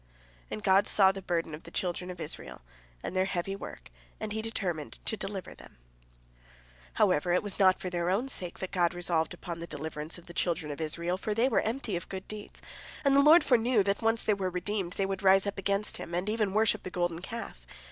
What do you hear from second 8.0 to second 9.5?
own sake that God resolved